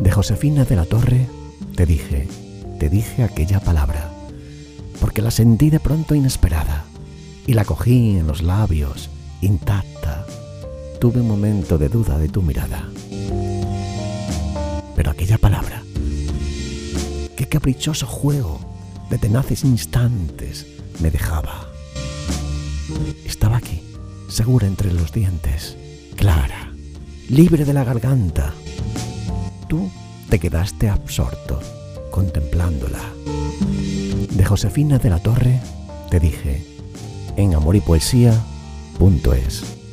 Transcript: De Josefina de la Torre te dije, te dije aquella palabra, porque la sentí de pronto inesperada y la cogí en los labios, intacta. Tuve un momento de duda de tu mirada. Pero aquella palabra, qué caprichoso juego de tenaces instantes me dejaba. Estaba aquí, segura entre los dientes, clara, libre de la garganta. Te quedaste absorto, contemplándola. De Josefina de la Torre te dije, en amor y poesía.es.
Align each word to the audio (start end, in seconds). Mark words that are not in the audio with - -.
De 0.00 0.10
Josefina 0.10 0.64
de 0.64 0.76
la 0.76 0.84
Torre 0.84 1.28
te 1.76 1.86
dije, 1.86 2.28
te 2.78 2.88
dije 2.88 3.22
aquella 3.22 3.60
palabra, 3.60 4.12
porque 5.00 5.22
la 5.22 5.30
sentí 5.30 5.70
de 5.70 5.80
pronto 5.80 6.14
inesperada 6.14 6.84
y 7.46 7.54
la 7.54 7.64
cogí 7.64 8.18
en 8.18 8.26
los 8.26 8.42
labios, 8.42 9.10
intacta. 9.40 10.26
Tuve 11.00 11.20
un 11.20 11.28
momento 11.28 11.78
de 11.78 11.88
duda 11.88 12.18
de 12.18 12.28
tu 12.28 12.42
mirada. 12.42 12.88
Pero 14.96 15.10
aquella 15.10 15.38
palabra, 15.38 15.82
qué 17.36 17.46
caprichoso 17.46 18.06
juego 18.06 18.60
de 19.10 19.18
tenaces 19.18 19.64
instantes 19.64 20.66
me 21.00 21.10
dejaba. 21.10 21.68
Estaba 23.24 23.58
aquí, 23.58 23.82
segura 24.28 24.66
entre 24.66 24.92
los 24.92 25.12
dientes, 25.12 25.76
clara, 26.16 26.72
libre 27.28 27.64
de 27.64 27.72
la 27.72 27.84
garganta. 27.84 28.54
Te 30.34 30.40
quedaste 30.40 30.88
absorto, 30.88 31.60
contemplándola. 32.10 32.98
De 34.32 34.44
Josefina 34.44 34.98
de 34.98 35.08
la 35.08 35.20
Torre 35.20 35.60
te 36.10 36.18
dije, 36.18 36.66
en 37.36 37.54
amor 37.54 37.76
y 37.76 37.80
poesía.es. 37.80 39.83